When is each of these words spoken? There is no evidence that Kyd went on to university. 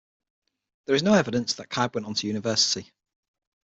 There 0.87 0.95
is 0.95 1.03
no 1.03 1.13
evidence 1.13 1.53
that 1.53 1.69
Kyd 1.69 1.93
went 1.93 2.07
on 2.07 2.15
to 2.15 2.25
university. 2.25 2.91